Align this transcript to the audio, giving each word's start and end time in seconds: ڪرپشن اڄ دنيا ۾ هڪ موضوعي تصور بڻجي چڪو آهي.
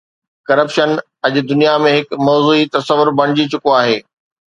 ڪرپشن 0.51 0.89
اڄ 1.25 1.33
دنيا 1.49 1.73
۾ 1.83 1.91
هڪ 1.97 2.07
موضوعي 2.29 2.65
تصور 2.77 3.07
بڻجي 3.21 3.45
چڪو 3.53 3.69
آهي. 3.83 3.97